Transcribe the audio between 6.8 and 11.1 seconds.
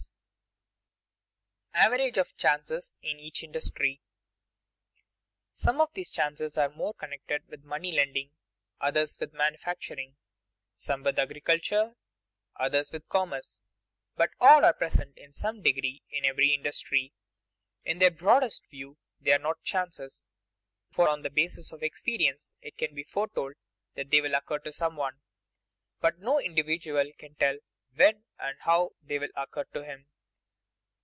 connected with money lending, others with manufacturing; some